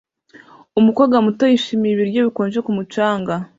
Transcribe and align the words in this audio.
Umukobwa 0.79 1.15
muto 1.25 1.43
yishimira 1.51 1.95
ibiryo 1.99 2.21
bikonje 2.27 2.59
ku 2.65 2.71
mucanga 2.77 3.33